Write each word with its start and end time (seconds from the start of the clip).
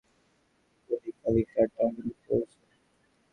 কলিকালে 0.89 1.41
তার 1.51 1.67
টানাটানি 1.75 2.13
পড়েছে। 2.23 2.59